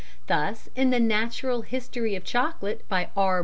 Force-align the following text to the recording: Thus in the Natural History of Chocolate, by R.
Thus 0.25 0.67
in 0.75 0.89
the 0.89 0.99
Natural 0.99 1.61
History 1.61 2.15
of 2.15 2.23
Chocolate, 2.23 2.89
by 2.89 3.09
R. 3.15 3.39